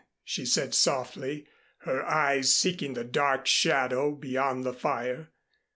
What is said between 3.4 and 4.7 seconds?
shadow beyond